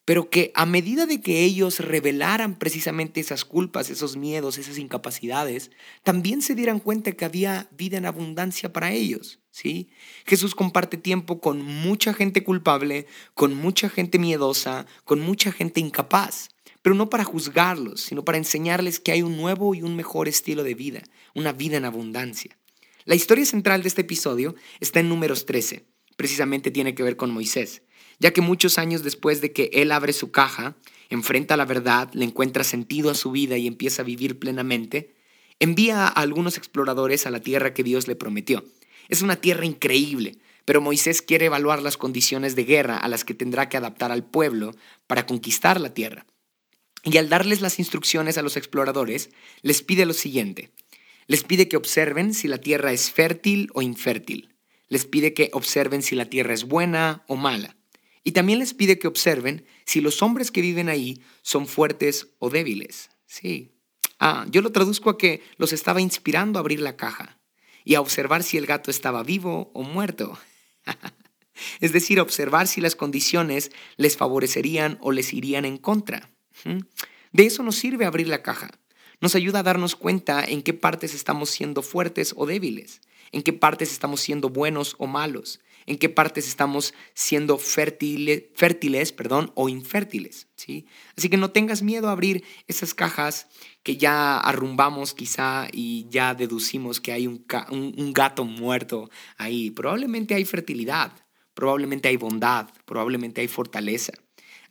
pero 0.04 0.28
que 0.28 0.52
a 0.54 0.66
medida 0.66 1.06
de 1.06 1.20
que 1.20 1.42
ellos 1.44 1.80
revelaran 1.80 2.58
precisamente 2.58 3.20
esas 3.20 3.44
culpas, 3.44 3.88
esos 3.88 4.16
miedos, 4.16 4.58
esas 4.58 4.76
incapacidades, 4.76 5.70
también 6.02 6.42
se 6.42 6.54
dieran 6.54 6.78
cuenta 6.78 7.12
que 7.12 7.24
había 7.24 7.68
vida 7.70 7.96
en 7.96 8.04
abundancia 8.04 8.70
para 8.72 8.92
ellos, 8.92 9.40
¿sí? 9.50 9.88
Jesús 10.26 10.54
comparte 10.54 10.98
tiempo 10.98 11.40
con 11.40 11.62
mucha 11.62 12.12
gente 12.12 12.44
culpable, 12.44 13.06
con 13.32 13.54
mucha 13.54 13.88
gente 13.88 14.18
miedosa, 14.18 14.86
con 15.04 15.20
mucha 15.20 15.52
gente 15.52 15.80
incapaz, 15.80 16.50
pero 16.84 16.94
no 16.94 17.10
para 17.10 17.24
juzgarlos, 17.24 18.00
sino 18.00 18.24
para 18.24 18.38
enseñarles 18.38 19.00
que 19.00 19.10
hay 19.10 19.22
un 19.22 19.36
nuevo 19.36 19.74
y 19.74 19.82
un 19.82 19.96
mejor 19.96 20.28
estilo 20.28 20.62
de 20.62 20.74
vida, 20.74 21.02
una 21.34 21.50
vida 21.50 21.78
en 21.78 21.84
abundancia. 21.84 22.56
La 23.04 23.16
historia 23.16 23.44
central 23.44 23.82
de 23.82 23.88
este 23.88 24.02
episodio 24.02 24.54
está 24.78 25.00
en 25.00 25.08
números 25.08 25.46
13, 25.46 25.84
precisamente 26.14 26.70
tiene 26.70 26.94
que 26.94 27.02
ver 27.02 27.16
con 27.16 27.32
Moisés 27.32 27.82
ya 28.18 28.32
que 28.32 28.40
muchos 28.40 28.78
años 28.78 29.02
después 29.02 29.40
de 29.40 29.52
que 29.52 29.70
él 29.72 29.92
abre 29.92 30.12
su 30.12 30.30
caja, 30.30 30.76
enfrenta 31.10 31.56
la 31.56 31.64
verdad, 31.64 32.10
le 32.12 32.24
encuentra 32.24 32.64
sentido 32.64 33.10
a 33.10 33.14
su 33.14 33.30
vida 33.30 33.56
y 33.56 33.66
empieza 33.66 34.02
a 34.02 34.04
vivir 34.04 34.38
plenamente, 34.38 35.14
envía 35.60 36.06
a 36.06 36.08
algunos 36.08 36.56
exploradores 36.56 37.26
a 37.26 37.30
la 37.30 37.40
tierra 37.40 37.74
que 37.74 37.82
Dios 37.82 38.08
le 38.08 38.16
prometió. 38.16 38.64
Es 39.08 39.22
una 39.22 39.36
tierra 39.36 39.66
increíble, 39.66 40.38
pero 40.64 40.80
Moisés 40.80 41.22
quiere 41.22 41.46
evaluar 41.46 41.82
las 41.82 41.96
condiciones 41.96 42.56
de 42.56 42.64
guerra 42.64 42.96
a 42.96 43.08
las 43.08 43.24
que 43.24 43.34
tendrá 43.34 43.68
que 43.68 43.76
adaptar 43.76 44.10
al 44.10 44.24
pueblo 44.24 44.74
para 45.06 45.26
conquistar 45.26 45.80
la 45.80 45.92
tierra. 45.92 46.26
Y 47.04 47.18
al 47.18 47.28
darles 47.28 47.60
las 47.60 47.78
instrucciones 47.78 48.38
a 48.38 48.42
los 48.42 48.56
exploradores, 48.56 49.30
les 49.62 49.82
pide 49.82 50.06
lo 50.06 50.14
siguiente. 50.14 50.70
Les 51.26 51.44
pide 51.44 51.68
que 51.68 51.76
observen 51.76 52.34
si 52.34 52.48
la 52.48 52.58
tierra 52.58 52.92
es 52.92 53.10
fértil 53.10 53.70
o 53.74 53.82
infértil. 53.82 54.54
Les 54.88 55.04
pide 55.04 55.34
que 55.34 55.50
observen 55.52 56.02
si 56.02 56.14
la 56.16 56.26
tierra 56.26 56.54
es 56.54 56.64
buena 56.64 57.24
o 57.28 57.36
mala. 57.36 57.76
Y 58.22 58.32
también 58.32 58.58
les 58.58 58.72
pide 58.72 58.98
que 58.98 59.06
observen 59.06 59.66
si 59.84 60.00
los 60.00 60.22
hombres 60.22 60.50
que 60.50 60.62
viven 60.62 60.88
ahí 60.88 61.20
son 61.42 61.66
fuertes 61.66 62.28
o 62.38 62.48
débiles. 62.48 63.10
Sí. 63.26 63.72
Ah, 64.18 64.46
yo 64.50 64.62
lo 64.62 64.72
traduzco 64.72 65.10
a 65.10 65.18
que 65.18 65.42
los 65.58 65.72
estaba 65.72 66.00
inspirando 66.00 66.58
a 66.58 66.60
abrir 66.60 66.80
la 66.80 66.96
caja 66.96 67.38
y 67.84 67.96
a 67.96 68.00
observar 68.00 68.42
si 68.42 68.56
el 68.56 68.64
gato 68.64 68.90
estaba 68.90 69.22
vivo 69.22 69.70
o 69.74 69.82
muerto. 69.82 70.38
es 71.80 71.92
decir, 71.92 72.20
observar 72.20 72.66
si 72.66 72.80
las 72.80 72.96
condiciones 72.96 73.70
les 73.96 74.16
favorecerían 74.16 74.98
o 75.02 75.12
les 75.12 75.34
irían 75.34 75.66
en 75.66 75.76
contra. 75.76 76.33
De 77.32 77.46
eso 77.46 77.62
nos 77.62 77.76
sirve 77.76 78.04
abrir 78.04 78.28
la 78.28 78.42
caja. 78.42 78.70
Nos 79.20 79.34
ayuda 79.34 79.60
a 79.60 79.62
darnos 79.62 79.96
cuenta 79.96 80.44
en 80.44 80.62
qué 80.62 80.74
partes 80.74 81.14
estamos 81.14 81.50
siendo 81.50 81.82
fuertes 81.82 82.34
o 82.36 82.46
débiles, 82.46 83.00
en 83.32 83.42
qué 83.42 83.52
partes 83.52 83.92
estamos 83.92 84.20
siendo 84.20 84.50
buenos 84.50 84.96
o 84.98 85.06
malos, 85.06 85.60
en 85.86 85.98
qué 85.98 86.08
partes 86.08 86.48
estamos 86.48 86.94
siendo 87.14 87.58
fértiles, 87.58 88.44
fértiles 88.54 89.12
perdón, 89.12 89.52
o 89.54 89.68
infértiles. 89.68 90.48
¿sí? 90.56 90.86
Así 91.16 91.28
que 91.28 91.36
no 91.36 91.50
tengas 91.50 91.82
miedo 91.82 92.08
a 92.08 92.12
abrir 92.12 92.44
esas 92.68 92.94
cajas 92.94 93.48
que 93.82 93.96
ya 93.96 94.38
arrumbamos 94.38 95.14
quizá 95.14 95.68
y 95.72 96.06
ya 96.10 96.34
deducimos 96.34 97.00
que 97.00 97.12
hay 97.12 97.26
un, 97.26 97.44
un 97.70 98.12
gato 98.12 98.44
muerto 98.44 99.10
ahí. 99.36 99.70
Probablemente 99.70 100.34
hay 100.34 100.44
fertilidad, 100.44 101.12
probablemente 101.54 102.08
hay 102.08 102.16
bondad, 102.16 102.68
probablemente 102.84 103.40
hay 103.40 103.48
fortaleza. 103.48 104.12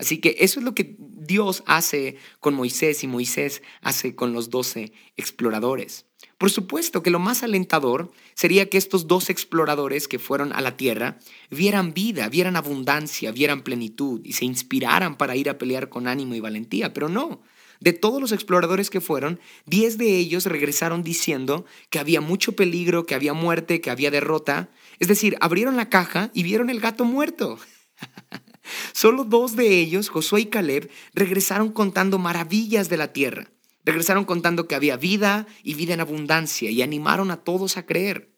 Así 0.03 0.17
que 0.17 0.35
eso 0.39 0.59
es 0.59 0.65
lo 0.65 0.75
que 0.75 0.97
Dios 0.99 1.63
hace 1.65 2.17
con 2.41 2.55
Moisés 2.55 3.05
y 3.05 3.07
Moisés 3.07 3.61
hace 3.81 4.15
con 4.15 4.33
los 4.33 4.49
doce 4.49 4.91
exploradores. 5.15 6.07
Por 6.37 6.51
supuesto 6.51 7.01
que 7.01 7.09
lo 7.09 7.19
más 7.19 7.41
alentador 7.41 8.11
sería 8.33 8.69
que 8.69 8.77
estos 8.77 9.07
dos 9.07 9.29
exploradores 9.29 10.09
que 10.09 10.19
fueron 10.19 10.51
a 10.51 10.59
la 10.59 10.75
Tierra 10.75 11.19
vieran 11.49 11.93
vida, 11.93 12.27
vieran 12.27 12.57
abundancia, 12.57 13.31
vieran 13.31 13.61
plenitud 13.61 14.19
y 14.25 14.33
se 14.33 14.43
inspiraran 14.43 15.17
para 15.17 15.37
ir 15.37 15.49
a 15.49 15.57
pelear 15.57 15.87
con 15.87 16.09
ánimo 16.09 16.35
y 16.35 16.41
valentía, 16.41 16.93
pero 16.93 17.07
no. 17.07 17.41
De 17.79 17.93
todos 17.93 18.19
los 18.19 18.33
exploradores 18.33 18.89
que 18.89 18.99
fueron, 18.99 19.39
diez 19.65 19.97
de 19.97 20.17
ellos 20.17 20.47
regresaron 20.47 21.01
diciendo 21.01 21.63
que 21.89 21.99
había 21.99 22.19
mucho 22.19 22.57
peligro, 22.57 23.05
que 23.05 23.15
había 23.15 23.33
muerte, 23.33 23.79
que 23.79 23.89
había 23.89 24.11
derrota. 24.11 24.69
Es 24.99 25.07
decir, 25.07 25.37
abrieron 25.39 25.77
la 25.77 25.87
caja 25.87 26.29
y 26.33 26.43
vieron 26.43 26.69
el 26.69 26.81
gato 26.81 27.05
muerto. 27.05 27.57
Solo 28.93 29.23
dos 29.23 29.55
de 29.55 29.79
ellos, 29.79 30.09
Josué 30.09 30.41
y 30.41 30.45
Caleb, 30.45 30.89
regresaron 31.13 31.71
contando 31.71 32.17
maravillas 32.19 32.89
de 32.89 32.97
la 32.97 33.13
tierra. 33.13 33.51
Regresaron 33.85 34.25
contando 34.25 34.67
que 34.67 34.75
había 34.75 34.95
vida 34.95 35.45
y 35.63 35.73
vida 35.73 35.93
en 35.93 35.99
abundancia 35.99 36.69
y 36.71 36.81
animaron 36.81 37.31
a 37.31 37.43
todos 37.43 37.77
a 37.77 37.85
creer. 37.85 38.33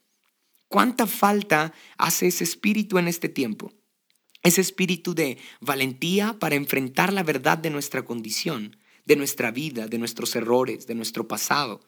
¿Cuánta 0.68 1.06
falta 1.06 1.74
hace 1.98 2.28
ese 2.28 2.44
espíritu 2.44 2.98
en 2.98 3.08
este 3.08 3.30
tiempo? 3.30 3.72
Ese 4.42 4.62
espíritu 4.62 5.14
de 5.14 5.38
valentía 5.62 6.38
para 6.40 6.56
enfrentar 6.56 7.14
la 7.14 7.24
verdad 7.24 7.58
de 7.58 7.70
nuestra 7.70 8.04
condición, 8.04 8.78
de 9.06 9.16
nuestra 9.16 9.52
vida, 9.52 9.88
de 9.88 9.98
nuestros 10.00 10.36
errores, 10.36 10.88
de 10.88 10.96
nuestro 10.96 11.28
pasado, 11.28 11.82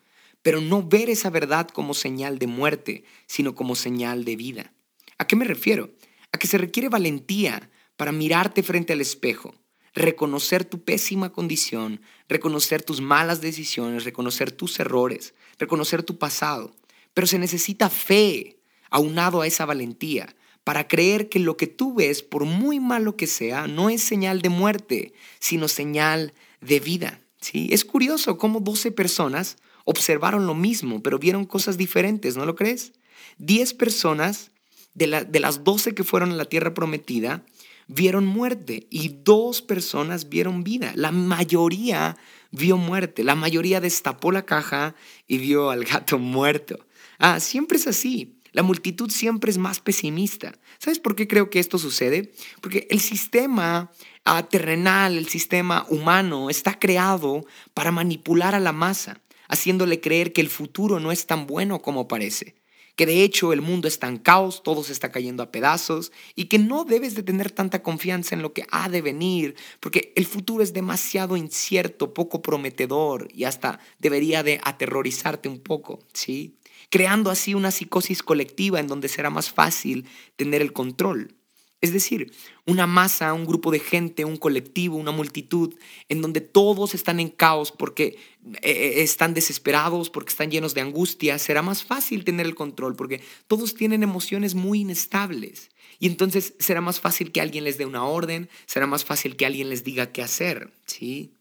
pero 0.44 0.62
no 0.62 0.84
ver 0.84 1.10
esa 1.10 1.30
verdad 1.30 1.68
como 1.68 1.94
señal 1.94 2.38
de 2.40 2.48
muerte, 2.48 3.04
sino 3.26 3.56
como 3.56 3.76
señal 3.76 4.24
de 4.24 4.36
vida. 4.36 4.74
¿A 5.18 5.26
qué 5.26 5.36
me 5.36 5.46
refiero? 5.46 5.92
A 6.32 6.38
que 6.38 6.48
se 6.48 6.58
requiere 6.58 6.90
valentía 6.90 7.70
para 7.98 8.12
mirarte 8.12 8.64
frente 8.64 8.94
al 8.94 9.02
espejo, 9.02 9.56
reconocer 9.94 10.64
tu 10.64 10.84
pésima 10.84 11.32
condición, 11.32 12.02
reconocer 12.30 12.84
tus 12.84 13.02
malas 13.02 13.42
decisiones, 13.42 14.06
reconocer 14.06 14.52
tus 14.52 14.80
errores, 14.80 15.34
reconocer 15.58 16.04
tu 16.04 16.18
pasado. 16.18 16.74
Pero 17.14 17.28
se 17.28 17.40
necesita 17.40 17.90
fe 17.90 18.60
aunado 18.92 19.42
a 19.42 19.48
esa 19.48 19.66
valentía 19.66 20.36
para 20.64 20.88
creer 20.88 21.30
que 21.30 21.40
lo 21.40 21.58
que 21.58 21.66
tú 21.66 21.96
ves, 21.96 22.22
por 22.22 22.46
muy 22.46 22.80
malo 22.80 23.16
que 23.16 23.26
sea, 23.26 23.68
no 23.68 23.90
es 23.90 24.04
señal 24.04 24.42
de 24.42 24.50
muerte, 24.50 25.14
sino 25.40 25.68
señal 25.68 26.34
de 26.62 26.80
vida. 26.80 27.20
¿sí? 27.42 27.70
Es 27.72 27.84
curioso 27.84 28.38
cómo 28.38 28.60
12 28.60 28.92
personas 28.92 29.58
observaron 29.86 30.46
lo 30.46 30.54
mismo, 30.54 31.02
pero 31.02 31.18
vieron 31.18 31.46
cosas 31.46 31.78
diferentes, 31.78 32.36
¿no 32.36 32.46
lo 32.46 32.56
crees? 32.56 32.92
10 33.38 33.74
personas 33.76 34.52
de, 34.94 35.26
de 35.28 35.40
las 35.40 35.64
12 35.64 35.96
que 35.96 36.04
fueron 36.04 36.34
a 36.34 36.36
la 36.36 36.46
tierra 36.46 36.74
prometida 36.74 37.44
vieron 37.88 38.26
muerte 38.26 38.88
y 38.90 39.10
dos 39.24 39.62
personas 39.62 40.30
vieron 40.30 40.64
vida. 40.64 40.92
La 40.96 41.12
mayoría 41.12 42.18
vio 42.52 42.78
muerte. 42.78 43.24
La 43.24 43.36
mayoría 43.36 43.82
destapó 43.82 44.32
la 44.32 44.46
caja 44.46 44.96
y 45.28 45.38
vio 45.38 45.70
al 45.70 45.86
gato 45.86 46.20
muerto. 46.20 46.86
Ah, 47.18 47.40
siempre 47.40 47.78
es 47.78 47.88
así. 47.88 48.34
La 48.52 48.64
multitud 48.64 49.10
siempre 49.12 49.52
es 49.52 49.58
más 49.58 49.80
pesimista. 49.80 50.58
¿Sabes 50.80 51.00
por 51.00 51.16
qué 51.16 51.28
creo 51.28 51.50
que 51.50 51.60
esto 51.60 51.78
sucede? 51.78 52.32
Porque 52.62 52.88
el 52.90 53.02
sistema 53.02 53.92
ah, 54.26 54.48
terrenal, 54.48 55.18
el 55.18 55.28
sistema 55.28 55.86
humano 55.90 56.50
está 56.50 56.80
creado 56.80 57.46
para 57.74 57.92
manipular 57.92 58.56
a 58.56 58.60
la 58.60 58.72
masa, 58.72 59.22
haciéndole 59.48 60.02
creer 60.02 60.34
que 60.34 60.42
el 60.42 60.50
futuro 60.50 61.00
no 61.00 61.12
es 61.12 61.28
tan 61.28 61.46
bueno 61.46 61.82
como 61.82 62.08
parece 62.08 62.56
que 62.98 63.06
de 63.06 63.24
hecho 63.24 63.54
el 63.54 63.62
mundo 63.62 63.88
está 63.88 64.08
en 64.08 64.18
caos, 64.18 64.64
todo 64.64 64.84
se 64.84 64.92
está 64.92 65.12
cayendo 65.12 65.44
a 65.44 65.52
pedazos 65.52 66.12
y 66.36 66.46
que 66.46 66.58
no 66.58 66.84
debes 66.84 67.14
de 67.16 67.24
tener 67.24 67.52
tanta 67.52 67.84
confianza 67.84 68.36
en 68.36 68.42
lo 68.42 68.54
que 68.54 68.66
ha 68.72 68.90
de 68.90 69.02
venir, 69.04 69.56
porque 69.80 70.12
el 70.16 70.26
futuro 70.26 70.64
es 70.64 70.74
demasiado 70.74 71.38
incierto, 71.38 72.14
poco 72.14 72.42
prometedor 72.42 73.30
y 73.32 73.44
hasta 73.46 73.80
debería 74.00 74.42
de 74.42 74.60
aterrorizarte 74.64 75.48
un 75.48 75.60
poco, 75.60 76.00
¿sí? 76.12 76.58
Creando 76.90 77.30
así 77.30 77.54
una 77.54 77.70
psicosis 77.70 78.24
colectiva 78.24 78.80
en 78.80 78.88
donde 78.88 79.10
será 79.10 79.30
más 79.30 79.52
fácil 79.52 80.08
tener 80.36 80.64
el 80.64 80.74
control. 80.74 81.37
Es 81.80 81.94
decir, 81.94 82.34
una 82.66 82.88
masa, 82.88 83.34
un 83.34 83.46
grupo 83.46 83.70
de 83.70 83.80
gente, 83.80 84.26
un 84.26 84.38
colectivo, 84.38 84.98
una 84.98 85.12
multitud, 85.12 85.76
en 86.10 86.22
donde 86.22 86.42
todos 86.42 86.96
están 86.96 87.20
en 87.20 87.30
caos 87.30 87.72
porque 87.72 88.18
eh, 88.44 88.60
eh, 88.64 88.94
están 89.04 89.36
desesperados, 89.36 90.10
porque 90.10 90.32
están 90.32 90.50
llenos 90.50 90.74
de 90.74 90.82
angustia, 90.82 91.38
será 91.38 91.62
más 91.62 91.84
fácil 91.84 92.24
tener 92.24 92.48
el 92.48 92.56
control 92.56 92.96
porque 92.96 93.22
todos 93.46 93.76
tienen 93.76 94.02
emociones 94.02 94.56
muy 94.56 94.82
inestables. 94.82 95.70
Y 96.00 96.08
entonces 96.08 96.56
será 96.58 96.82
más 96.82 97.00
fácil 97.00 97.32
que 97.32 97.42
alguien 97.42 97.64
les 97.64 97.78
dé 97.78 97.86
una 97.86 98.06
orden, 98.06 98.50
será 98.66 98.88
más 98.88 99.06
fácil 99.06 99.36
que 99.36 99.46
alguien 99.46 99.70
les 99.70 99.84
diga 99.84 100.12
qué 100.12 100.24
hacer, 100.24 100.72
¿sí? 100.86 101.36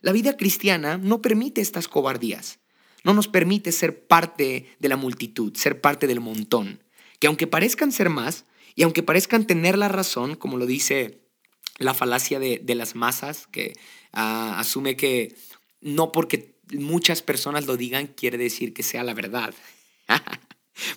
La 0.00 0.12
vida 0.12 0.36
cristiana 0.36 0.98
no 0.98 1.22
permite 1.22 1.60
estas 1.60 1.86
cobardías. 1.86 2.58
No 3.04 3.14
nos 3.14 3.28
permite 3.28 3.72
ser 3.72 4.06
parte 4.06 4.66
de 4.78 4.88
la 4.88 4.96
multitud, 4.96 5.54
ser 5.56 5.80
parte 5.80 6.06
del 6.06 6.20
montón. 6.20 6.82
Que 7.18 7.26
aunque 7.26 7.46
parezcan 7.46 7.92
ser 7.92 8.10
más, 8.10 8.44
y 8.74 8.82
aunque 8.82 9.02
parezcan 9.02 9.46
tener 9.46 9.78
la 9.78 9.88
razón, 9.88 10.34
como 10.36 10.56
lo 10.56 10.66
dice 10.66 11.22
la 11.78 11.94
falacia 11.94 12.38
de, 12.38 12.74
las 12.74 12.94
masas, 12.94 13.46
que 13.46 13.74
ah, 14.12 14.58
asume 14.58 14.96
que 14.96 15.34
no 15.80 16.12
porque 16.12 16.54
muchas 16.72 17.22
personas 17.22 17.66
lo 17.66 17.76
digan 17.76 18.06
quiere 18.06 18.38
decir 18.38 18.72
que 18.72 18.82
sea 18.82 19.04
la 19.04 19.14
verdad. 19.14 19.54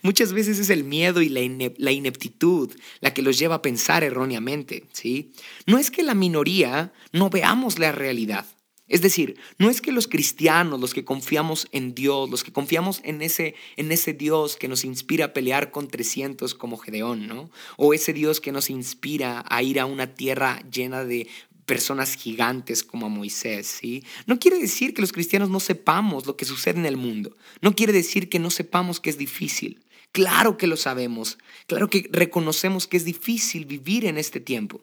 Muchas 0.02 0.32
veces 0.32 0.58
es 0.58 0.70
el 0.70 0.84
miedo 0.86 1.22
y 1.22 1.30
la, 1.30 1.42
la, 1.78 1.92
ineptitud 1.92 2.72
la 3.02 3.14
que 3.14 3.22
los 3.22 3.38
lleva 3.38 3.56
a 3.56 3.62
pensar 3.62 4.04
erróneamente, 4.04 4.86
¿sí? 4.94 5.34
No 5.66 5.78
es 5.78 5.92
que 5.92 6.02
la 6.02 6.14
minoría 6.14 6.94
no 7.12 7.30
veamos 7.30 7.78
la 7.78 7.92
realidad. 7.92 8.46
Es 8.88 9.02
decir, 9.02 9.40
no 9.58 9.70
es 9.70 9.82
que 9.82 9.92
los 9.92 10.08
cristianos, 10.08 10.80
los 10.80 10.94
que 10.94 11.04
confiamos 11.04 11.68
en 11.72 11.96
Dios, 11.96 12.30
los 12.30 12.44
que 12.44 12.54
confiamos 12.54 13.02
en 13.04 13.24
ese, 13.24 13.56
en 13.78 13.92
ese 13.92 14.14
Dios 14.14 14.58
que 14.58 14.68
nos 14.68 14.86
inspira 14.86 15.26
a 15.26 15.34
pelear 15.34 15.72
con 15.72 15.88
300 15.88 16.54
como 16.54 16.78
Gedeón, 16.78 17.26
¿no? 17.26 17.50
O 17.78 17.96
ese 17.96 18.14
Dios 18.14 18.40
que 18.40 18.52
nos 18.52 18.70
inspira 18.70 19.44
a 19.50 19.64
ir 19.64 19.80
a 19.80 19.88
una 19.88 20.14
tierra 20.14 20.62
llena 20.70 21.04
de 21.04 21.28
personas 21.66 22.16
gigantes 22.16 22.84
como 22.84 23.08
a 23.08 23.10
Moisés, 23.10 23.66
¿sí? 23.66 24.04
No 24.28 24.38
quiere 24.38 24.60
decir 24.60 24.94
que 24.94 25.02
los 25.02 25.12
cristianos 25.12 25.50
no 25.50 25.60
sepamos 25.60 26.28
lo 26.28 26.38
que 26.38 26.46
sucede 26.46 26.80
en 26.80 26.86
el 26.86 26.98
mundo. 26.98 27.36
No 27.62 27.76
quiere 27.76 27.92
decir 27.92 28.30
que 28.30 28.38
no 28.38 28.52
sepamos 28.52 29.00
que 29.00 29.10
es 29.10 29.18
difícil. 29.18 29.84
Claro 30.12 30.58
que 30.58 30.68
lo 30.68 30.78
sabemos. 30.78 31.40
Claro 31.66 31.90
que 31.90 32.08
reconocemos 32.12 32.88
que 32.88 32.98
es 32.98 33.06
difícil 33.06 33.66
vivir 33.66 34.06
en 34.06 34.18
este 34.18 34.40
tiempo. 34.40 34.82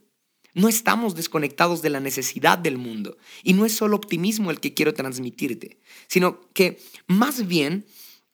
No 0.54 0.68
estamos 0.68 1.14
desconectados 1.14 1.82
de 1.82 1.90
la 1.90 2.00
necesidad 2.00 2.58
del 2.58 2.78
mundo. 2.78 3.16
Y 3.42 3.54
no 3.54 3.64
es 3.64 3.72
solo 3.72 3.96
optimismo 3.96 4.50
el 4.50 4.60
que 4.60 4.74
quiero 4.74 4.92
transmitirte, 4.92 5.78
sino 6.08 6.40
que 6.52 6.78
más 7.06 7.46
bien 7.46 7.86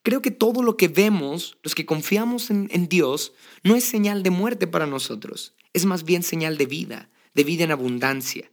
creo 0.03 0.23
que 0.23 0.31
todo 0.31 0.63
lo 0.63 0.77
que 0.77 0.89
vemos, 0.89 1.59
los 1.63 1.75
que 1.75 1.87
confiamos 1.87 2.51
en, 2.51 2.89
Dios, 2.89 3.35
no 3.63 3.77
es 3.77 3.85
señal 3.85 4.23
de 4.23 4.31
muerte 4.31 4.67
para 4.67 4.87
nosotros. 4.87 5.55
Es 5.73 5.85
más 5.85 6.05
bien 6.05 6.23
señal 6.23 6.57
de 6.57 6.67
vida, 6.67 7.11
de 7.35 7.45
vida 7.45 7.65
en 7.65 7.73
abundancia. 7.73 8.51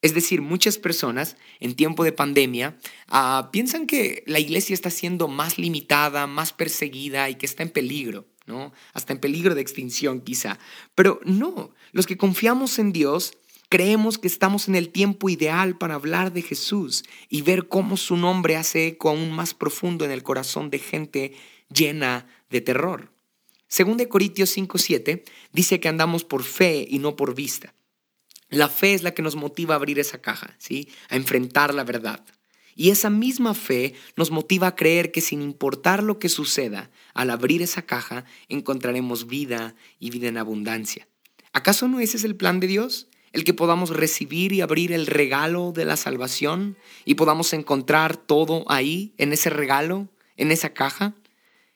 Es 0.00 0.14
decir, 0.14 0.40
muchas 0.40 0.78
personas 0.78 1.36
en 1.58 1.74
tiempo 1.74 2.04
de 2.04 2.12
pandemia 2.12 2.78
ah, 3.08 3.48
piensan 3.52 3.86
que 3.86 4.22
la 4.26 4.38
iglesia 4.38 4.72
está 4.72 4.90
siendo 4.90 5.26
más 5.26 5.58
limitada, 5.58 6.28
más 6.28 6.52
perseguida 6.52 7.28
y 7.28 7.34
que 7.34 7.46
está 7.46 7.64
en 7.64 7.70
peligro, 7.70 8.28
¿no? 8.46 8.72
Hasta 8.92 9.12
en 9.12 9.18
peligro 9.18 9.56
de 9.56 9.60
extinción 9.60 10.20
quizá. 10.20 10.60
Pero 10.94 11.18
no, 11.24 11.74
los 11.92 12.06
que 12.06 12.16
confiamos 12.16 12.78
en 12.78 12.92
Dios 12.92 13.32
creemos 13.68 14.18
que 14.18 14.28
estamos 14.28 14.68
en 14.68 14.74
el 14.74 14.90
tiempo 14.90 15.28
ideal 15.28 15.76
para 15.76 15.94
hablar 15.94 16.32
de 16.32 16.42
Jesús 16.42 17.04
y 17.28 17.42
ver 17.42 17.68
cómo 17.68 17.96
su 17.96 18.16
nombre 18.16 18.56
hace 18.56 18.86
eco 18.86 19.10
aún 19.10 19.30
más 19.30 19.54
profundo 19.54 20.04
en 20.04 20.10
el 20.10 20.22
corazón 20.22 20.70
de 20.70 20.78
gente 20.78 21.32
llena 21.72 22.26
de 22.50 22.60
terror. 22.60 23.12
Según 23.68 23.98
de 23.98 24.08
Corintios 24.08 24.56
5:7 24.56 25.24
dice 25.52 25.80
que 25.80 25.88
andamos 25.88 26.24
por 26.24 26.42
fe 26.42 26.86
y 26.88 26.98
no 26.98 27.16
por 27.16 27.34
vista. 27.34 27.74
La 28.48 28.70
fe 28.70 28.94
es 28.94 29.02
la 29.02 29.12
que 29.12 29.20
nos 29.20 29.36
motiva 29.36 29.74
a 29.74 29.76
abrir 29.76 29.98
esa 29.98 30.22
caja, 30.22 30.56
¿sí? 30.58 30.88
A 31.10 31.16
enfrentar 31.16 31.74
la 31.74 31.84
verdad. 31.84 32.24
Y 32.74 32.90
esa 32.90 33.10
misma 33.10 33.52
fe 33.54 33.94
nos 34.16 34.30
motiva 34.30 34.68
a 34.68 34.76
creer 34.76 35.12
que 35.12 35.20
sin 35.20 35.42
importar 35.42 36.02
lo 36.02 36.18
que 36.18 36.30
suceda, 36.30 36.90
al 37.12 37.30
abrir 37.30 37.60
esa 37.60 37.82
caja 37.82 38.24
encontraremos 38.48 39.26
vida 39.26 39.74
y 39.98 40.10
vida 40.10 40.28
en 40.28 40.38
abundancia. 40.38 41.08
¿Acaso 41.58 41.88
no 41.88 41.98
ese 41.98 42.16
es 42.16 42.22
el 42.22 42.36
plan 42.36 42.60
de 42.60 42.68
Dios? 42.68 43.08
El 43.32 43.42
que 43.42 43.52
podamos 43.52 43.90
recibir 43.90 44.52
y 44.52 44.60
abrir 44.60 44.92
el 44.92 45.08
regalo 45.08 45.72
de 45.72 45.84
la 45.84 45.96
salvación 45.96 46.76
y 47.04 47.16
podamos 47.16 47.52
encontrar 47.52 48.16
todo 48.16 48.64
ahí, 48.70 49.12
en 49.18 49.32
ese 49.32 49.50
regalo, 49.50 50.08
en 50.36 50.52
esa 50.52 50.72
caja. 50.72 51.14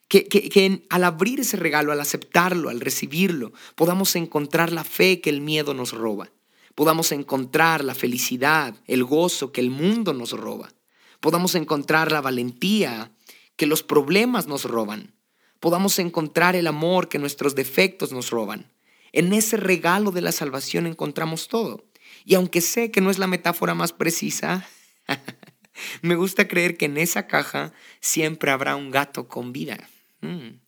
Que, 0.06 0.28
que, 0.28 0.86
al 0.88 1.02
abrir 1.02 1.40
ese 1.40 1.56
regalo, 1.56 1.90
al 1.90 2.00
aceptarlo, 2.00 2.68
al 2.68 2.80
recibirlo, 2.80 3.52
podamos 3.74 4.14
encontrar 4.14 4.70
la 4.70 4.84
fe 4.84 5.20
que 5.20 5.30
el 5.30 5.40
miedo 5.40 5.74
nos 5.74 5.92
roba 5.92 6.30
podamos 6.74 7.12
encontrar 7.12 7.84
la 7.84 7.94
felicidad, 7.94 8.74
el 8.86 9.04
gozo 9.04 9.52
que 9.52 9.60
el 9.60 9.70
mundo 9.70 10.14
nos 10.14 10.32
roba, 10.32 10.72
podamos 11.20 11.54
encontrar 11.54 12.10
la 12.10 12.22
valentía 12.22 13.10
que 13.56 13.66
los 13.66 13.82
problemas 13.82 14.46
nos 14.46 14.64
roban, 14.64 15.12
podamos 15.60 15.98
encontrar 15.98 16.56
el 16.56 16.66
amor 16.66 17.08
que 17.08 17.18
nuestros 17.18 17.54
defectos 17.54 18.12
nos 18.12 18.30
roban. 18.30 18.72
En 19.12 19.32
ese 19.32 19.56
regalo 19.56 20.10
de 20.10 20.22
la 20.22 20.32
salvación 20.32 20.86
encontramos 20.86 21.48
todo. 21.48 21.84
Y 22.24 22.34
aunque 22.34 22.60
sé 22.60 22.90
que 22.90 23.00
no 23.00 23.10
es 23.10 23.18
la 23.18 23.26
metáfora 23.26 23.74
más 23.74 23.92
precisa, 23.92 24.66
me 26.02 26.14
gusta 26.14 26.48
creer 26.48 26.76
que 26.76 26.86
en 26.86 26.96
esa 26.96 27.26
caja 27.26 27.72
siempre 28.00 28.50
habrá 28.50 28.76
un 28.76 28.90
gato 28.90 29.28
con 29.28 29.52
vida. 29.52 29.88
Mm. 30.20 30.60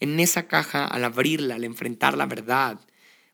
En 0.00 0.20
esa 0.20 0.46
caja, 0.46 0.86
al 0.86 1.04
abrirla, 1.04 1.56
al 1.56 1.64
enfrentar 1.64 2.16
la 2.16 2.26
verdad, 2.26 2.80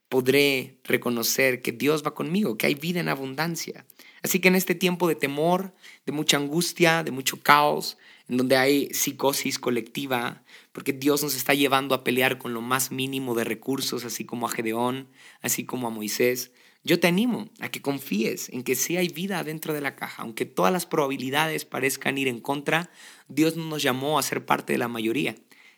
podré 0.09 0.79
reconocer 0.85 1.63
que 1.63 1.73
Dios 1.73 2.05
va 2.05 2.15
conmigo, 2.15 2.57
que 2.57 2.67
hay 2.67 2.75
vida 2.75 3.01
en 3.01 3.09
abundancia. 3.09 3.85
Así 4.23 4.41
que 4.41 4.49
en 4.49 4.57
este 4.57 4.75
tiempo 4.75 5.07
de 5.09 5.15
temor, 5.15 5.75
de 6.05 6.13
mucha 6.13 6.37
angustia, 6.37 7.05
de 7.05 7.11
mucho 7.13 7.41
caos, 7.41 7.99
en 8.29 8.37
donde 8.37 8.57
hay 8.57 8.89
psicosis 8.93 9.59
colectiva, 9.59 10.43
porque 10.73 10.93
Dios 10.93 11.23
nos 11.23 11.37
está 11.37 11.55
llevando 11.55 11.95
a 11.95 12.05
pelear 12.05 12.39
con 12.39 12.55
lo 12.55 12.61
más 12.61 12.91
mínimo 12.91 13.35
de 13.35 13.45
recursos, 13.45 14.05
así 14.05 14.25
como 14.25 14.47
a 14.47 14.51
Gedeón, 14.51 15.09
así 15.43 15.65
como 15.65 15.87
a 15.87 15.91
Moisés, 15.91 16.53
yo 16.85 17.01
te 17.01 17.09
animo 17.09 17.49
a 17.61 17.69
que 17.69 17.83
confíes 17.83 18.49
en 18.51 18.63
que 18.63 18.77
sí 18.77 18.97
hay 18.97 19.09
vida 19.09 19.43
dentro 19.43 19.75
de 19.75 19.81
la 19.81 19.97
caja, 19.97 20.23
aunque 20.23 20.45
todas 20.47 20.73
las 20.73 20.87
probabilidades 20.87 21.65
parezcan 21.65 22.19
ir 22.19 22.29
en 22.29 22.41
contra, 22.41 22.91
Dios 23.29 23.57
no 23.57 23.65
nos 23.65 23.83
llamó 23.83 24.19
a 24.19 24.23
ser 24.23 24.47
parte 24.47 24.73
de 24.73 24.79
la 24.79 24.89
mayoría 24.89 25.35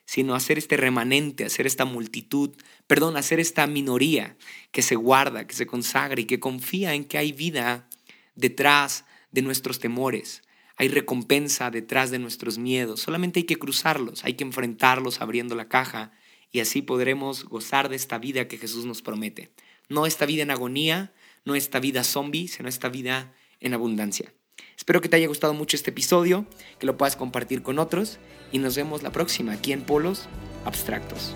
sino 0.09 0.35
hacer 0.35 0.57
este 0.57 0.79
remanente, 0.79 1.45
hacer 1.45 1.67
esta 1.67 1.85
multitud, 1.85 2.57
perdón, 2.87 3.19
hacer 3.19 3.41
esta 3.41 3.67
minoría 3.67 4.39
que 4.73 4.81
se 4.81 4.97
guarda, 4.97 5.47
que 5.47 5.55
se 5.55 5.67
consagra 5.67 6.19
y 6.19 6.25
que 6.25 6.41
confía 6.41 6.95
en 6.95 7.05
que 7.05 7.19
hay 7.19 7.33
vida 7.33 7.91
detrás 8.35 9.05
de 9.33 9.43
nuestros 9.43 9.81
temores. 9.81 10.41
Hay 10.79 10.89
recompensa 10.89 11.71
detrás 11.71 12.13
de 12.13 12.21
nuestros 12.21 12.57
miedos. 12.57 13.01
Solamente 13.01 13.41
hay 13.41 13.45
que 13.45 13.57
cruzarlos, 13.57 14.25
hay 14.25 14.35
que 14.35 14.45
enfrentarlos 14.45 15.21
abriendo 15.21 15.57
la 15.57 15.69
caja 15.69 16.13
y 16.53 16.61
así 16.61 16.83
podremos 16.83 17.45
gozar 17.45 17.89
de 17.89 17.97
esta 17.97 18.19
vida 18.19 18.47
que 18.47 18.59
Jesús 18.59 18.85
nos 18.85 19.03
promete. 19.03 19.51
No 19.89 20.07
esta 20.07 20.25
vida 20.25 20.45
en 20.45 20.53
agonía, 20.53 21.13
no 21.45 21.57
esta 21.57 21.81
vida 21.81 22.05
zombie, 22.05 22.47
sino 22.47 22.69
esta 22.69 22.89
vida 22.89 23.35
en 23.59 23.75
abundancia. 23.75 24.33
Espero 24.77 25.01
que 25.01 25.09
te 25.09 25.17
haya 25.17 25.27
gustado 25.27 25.53
mucho 25.53 25.77
este 25.77 25.91
episodio, 25.91 26.47
que 26.79 26.87
lo 26.87 26.97
puedas 26.97 27.17
compartir 27.17 27.63
con 27.63 27.81
otros 27.81 28.19
y 28.53 28.59
nos 28.59 28.77
vemos 28.77 29.03
la 29.03 29.11
próxima 29.11 29.53
aquí 29.53 29.73
en 29.73 29.83
Polos 29.83 30.29
Abstractos. 30.65 31.35